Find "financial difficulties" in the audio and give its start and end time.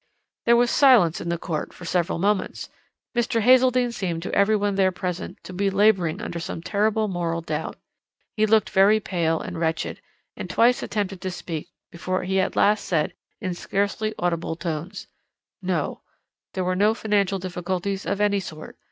16.95-18.03